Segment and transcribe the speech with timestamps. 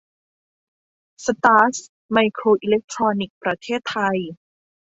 [1.25, 1.77] สตาร์ส
[2.11, 4.17] ไมโครอิเล็กทรอนิกส์ ประเทศไทย